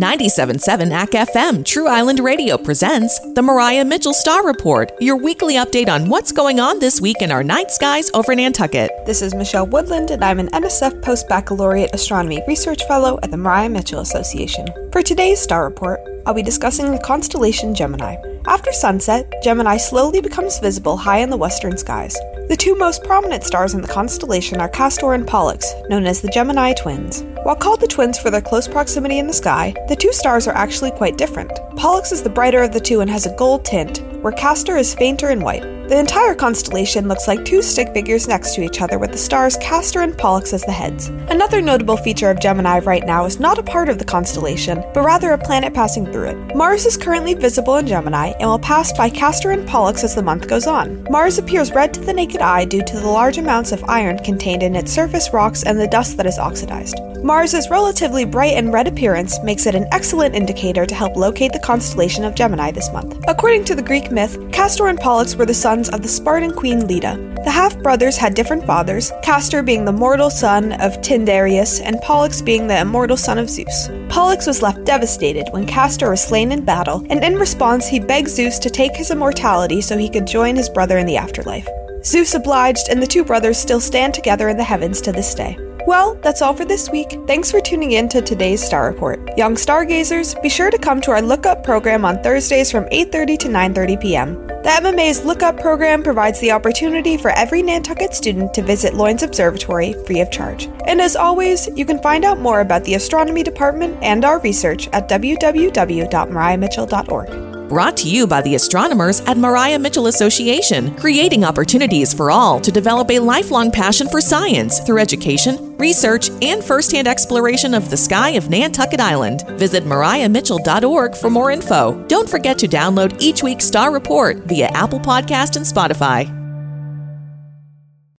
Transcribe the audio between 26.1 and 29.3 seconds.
the Gemini twins. While called the twins for their close proximity in